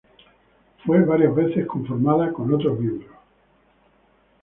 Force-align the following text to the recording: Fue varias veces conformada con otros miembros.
Fue 0.83 1.05
varias 1.05 1.35
veces 1.35 1.67
conformada 1.67 2.33
con 2.33 2.51
otros 2.51 2.79
miembros. 2.79 3.11